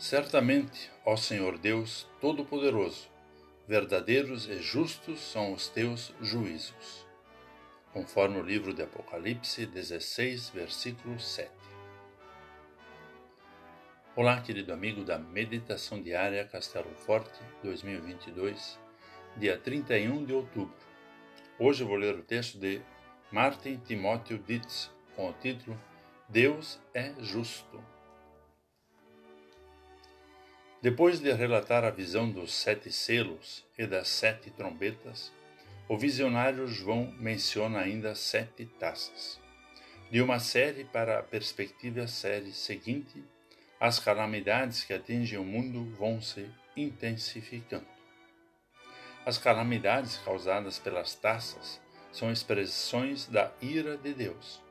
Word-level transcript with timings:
Certamente, 0.00 0.90
ó 1.04 1.14
Senhor 1.14 1.58
Deus 1.58 2.08
Todo-Poderoso, 2.22 3.06
verdadeiros 3.68 4.48
e 4.48 4.58
justos 4.58 5.20
são 5.20 5.52
os 5.52 5.68
teus 5.68 6.14
juízos. 6.22 7.06
Conforme 7.92 8.38
o 8.38 8.42
livro 8.42 8.72
de 8.72 8.80
Apocalipse 8.80 9.66
16, 9.66 10.48
versículo 10.54 11.20
7. 11.20 11.50
Olá, 14.16 14.40
querido 14.40 14.72
amigo 14.72 15.04
da 15.04 15.18
Meditação 15.18 16.02
Diária 16.02 16.46
Castelo 16.46 16.94
Forte 17.04 17.38
2022, 17.62 18.78
dia 19.36 19.58
31 19.58 20.24
de 20.24 20.32
outubro. 20.32 20.74
Hoje 21.58 21.84
vou 21.84 21.96
ler 21.96 22.14
o 22.14 22.22
texto 22.22 22.58
de 22.58 22.80
Martin 23.30 23.76
Timóteo 23.76 24.38
Dietz 24.38 24.90
com 25.14 25.28
o 25.28 25.34
título 25.34 25.78
Deus 26.26 26.80
é 26.94 27.12
Justo. 27.18 27.99
Depois 30.82 31.20
de 31.20 31.30
relatar 31.30 31.84
a 31.84 31.90
visão 31.90 32.30
dos 32.30 32.54
sete 32.54 32.90
selos 32.90 33.66
e 33.76 33.86
das 33.86 34.08
sete 34.08 34.50
trombetas, 34.50 35.30
o 35.86 35.98
visionário 35.98 36.66
João 36.66 37.12
menciona 37.18 37.80
ainda 37.80 38.14
sete 38.14 38.64
taças. 38.78 39.38
De 40.10 40.22
uma 40.22 40.38
série 40.38 40.84
para 40.84 41.18
a 41.18 41.22
perspectiva 41.22 42.06
série 42.06 42.52
seguinte, 42.52 43.22
as 43.78 44.00
calamidades 44.00 44.82
que 44.82 44.94
atingem 44.94 45.38
o 45.38 45.44
mundo 45.44 45.84
vão 45.96 46.18
se 46.22 46.48
intensificando. 46.74 47.86
As 49.26 49.36
calamidades 49.36 50.16
causadas 50.24 50.78
pelas 50.78 51.14
taças 51.14 51.78
são 52.10 52.32
expressões 52.32 53.26
da 53.26 53.52
ira 53.60 53.98
de 53.98 54.14
Deus. 54.14 54.62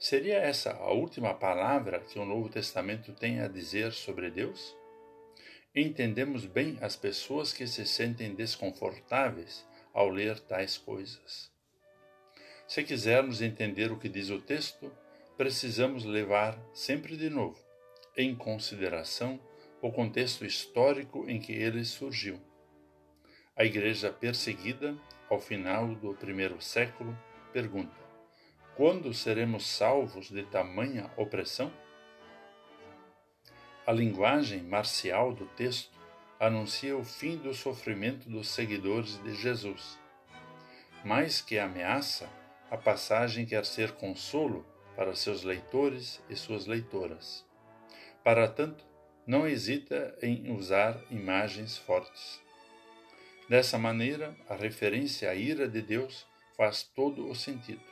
Seria 0.00 0.38
essa 0.38 0.72
a 0.72 0.90
última 0.90 1.32
palavra 1.34 2.00
que 2.00 2.18
o 2.18 2.24
Novo 2.24 2.48
Testamento 2.48 3.12
tem 3.12 3.40
a 3.40 3.46
dizer 3.46 3.92
sobre 3.92 4.28
Deus? 4.28 4.74
Entendemos 5.76 6.46
bem 6.46 6.78
as 6.80 6.94
pessoas 6.94 7.52
que 7.52 7.66
se 7.66 7.84
sentem 7.84 8.32
desconfortáveis 8.32 9.66
ao 9.92 10.08
ler 10.08 10.38
tais 10.38 10.78
coisas. 10.78 11.52
Se 12.68 12.84
quisermos 12.84 13.42
entender 13.42 13.90
o 13.90 13.98
que 13.98 14.08
diz 14.08 14.30
o 14.30 14.40
texto, 14.40 14.92
precisamos 15.36 16.04
levar 16.04 16.56
sempre 16.72 17.16
de 17.16 17.28
novo 17.28 17.58
em 18.16 18.36
consideração 18.36 19.40
o 19.82 19.90
contexto 19.90 20.46
histórico 20.46 21.28
em 21.28 21.40
que 21.40 21.52
ele 21.52 21.84
surgiu. 21.84 22.40
A 23.56 23.64
igreja 23.64 24.12
perseguida, 24.12 24.96
ao 25.28 25.40
final 25.40 25.92
do 25.96 26.14
primeiro 26.14 26.60
século, 26.62 27.18
pergunta: 27.52 27.96
quando 28.76 29.12
seremos 29.12 29.66
salvos 29.66 30.30
de 30.30 30.44
tamanha 30.44 31.10
opressão? 31.16 31.72
A 33.86 33.92
linguagem 33.92 34.62
marcial 34.62 35.34
do 35.34 35.44
texto 35.44 35.90
anuncia 36.40 36.96
o 36.96 37.04
fim 37.04 37.36
do 37.36 37.52
sofrimento 37.52 38.30
dos 38.30 38.48
seguidores 38.48 39.22
de 39.22 39.34
Jesus. 39.34 39.98
Mais 41.04 41.42
que 41.42 41.58
ameaça, 41.58 42.26
a 42.70 42.78
passagem 42.78 43.44
quer 43.44 43.66
ser 43.66 43.92
consolo 43.92 44.64
para 44.96 45.14
seus 45.14 45.42
leitores 45.44 46.22
e 46.30 46.34
suas 46.34 46.64
leitoras. 46.64 47.44
Para 48.22 48.48
tanto, 48.48 48.82
não 49.26 49.46
hesita 49.46 50.16
em 50.22 50.50
usar 50.50 50.98
imagens 51.10 51.76
fortes. 51.76 52.40
Dessa 53.50 53.76
maneira, 53.76 54.34
a 54.48 54.54
referência 54.54 55.28
à 55.28 55.34
ira 55.34 55.68
de 55.68 55.82
Deus 55.82 56.26
faz 56.56 56.82
todo 56.82 57.28
o 57.28 57.34
sentido, 57.34 57.82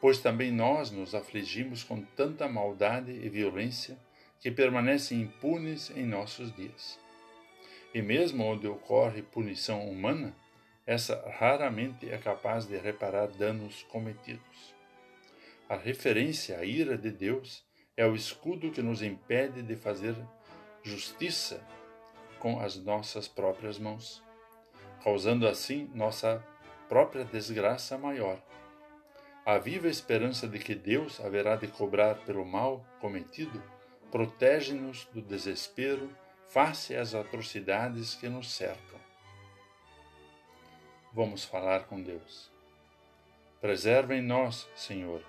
pois 0.00 0.18
também 0.18 0.50
nós 0.50 0.90
nos 0.90 1.14
afligimos 1.14 1.84
com 1.84 2.02
tanta 2.02 2.48
maldade 2.48 3.12
e 3.12 3.28
violência 3.28 3.96
que 4.40 4.50
permanecem 4.50 5.20
impunes 5.20 5.90
em 5.90 6.04
nossos 6.04 6.54
dias. 6.54 6.98
E 7.94 8.02
mesmo 8.02 8.44
onde 8.44 8.66
ocorre 8.66 9.22
punição 9.22 9.88
humana, 9.88 10.34
essa 10.86 11.28
raramente 11.30 12.08
é 12.08 12.18
capaz 12.18 12.66
de 12.66 12.76
reparar 12.76 13.26
danos 13.28 13.82
cometidos. 13.84 14.74
A 15.68 15.74
referência 15.74 16.58
à 16.58 16.64
ira 16.64 16.96
de 16.96 17.10
Deus 17.10 17.64
é 17.96 18.06
o 18.06 18.14
escudo 18.14 18.70
que 18.70 18.82
nos 18.82 19.02
impede 19.02 19.62
de 19.62 19.74
fazer 19.74 20.14
justiça 20.82 21.60
com 22.38 22.60
as 22.60 22.76
nossas 22.76 23.26
próprias 23.26 23.78
mãos, 23.78 24.22
causando 25.02 25.48
assim 25.48 25.90
nossa 25.92 26.44
própria 26.88 27.24
desgraça 27.24 27.98
maior. 27.98 28.40
A 29.44 29.58
viva 29.58 29.88
esperança 29.88 30.46
de 30.46 30.58
que 30.58 30.74
Deus 30.74 31.20
haverá 31.20 31.56
de 31.56 31.66
cobrar 31.66 32.16
pelo 32.24 32.44
mal 32.44 32.84
cometido 33.00 33.60
protege-nos 34.10 35.04
do 35.12 35.20
desespero 35.20 36.10
face 36.48 36.96
às 36.96 37.14
atrocidades 37.14 38.14
que 38.14 38.28
nos 38.28 38.52
cercam. 38.52 39.00
Vamos 41.12 41.44
falar 41.44 41.84
com 41.84 42.02
Deus. 42.02 42.50
Preserva 43.60 44.14
em 44.14 44.22
nós, 44.22 44.68
Senhor, 44.74 45.24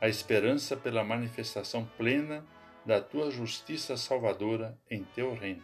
a 0.00 0.08
esperança 0.08 0.76
pela 0.76 1.02
manifestação 1.02 1.84
plena 1.96 2.44
da 2.84 3.00
tua 3.00 3.30
justiça 3.30 3.96
salvadora 3.96 4.78
em 4.90 5.04
teu 5.04 5.34
reino, 5.34 5.62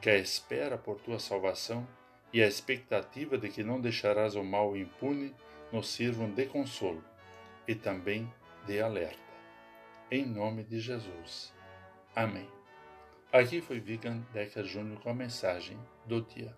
que 0.00 0.10
a 0.10 0.16
espera 0.16 0.76
por 0.76 1.00
tua 1.00 1.18
salvação 1.18 1.86
e 2.32 2.42
a 2.42 2.46
expectativa 2.46 3.38
de 3.38 3.48
que 3.48 3.62
não 3.62 3.80
deixarás 3.80 4.34
o 4.34 4.42
mal 4.42 4.76
impune 4.76 5.34
nos 5.72 5.88
sirvam 5.88 6.30
de 6.30 6.46
consolo 6.46 7.04
e 7.66 7.74
também 7.74 8.32
de 8.66 8.80
alerta. 8.80 9.18
Em 10.10 10.24
nome 10.24 10.64
de 10.64 10.80
Jesus. 10.80 11.52
Amém. 12.14 12.48
Aqui 13.32 13.60
foi 13.60 13.80
Vigan 13.80 14.20
Decker 14.32 14.64
Júnior 14.64 15.00
com 15.00 15.10
a 15.10 15.14
mensagem 15.14 15.76
do 16.06 16.22
dia. 16.22 16.56